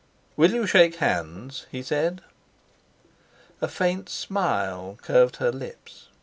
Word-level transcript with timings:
"Will 0.35 0.49
you 0.51 0.65
shake 0.65 0.95
hands?" 0.95 1.67
he 1.69 1.83
said. 1.83 2.23
A 3.61 3.67
faint 3.67 4.09
smile 4.09 4.97
curved 5.03 5.35
her 5.35 5.51
lips. 5.51 6.07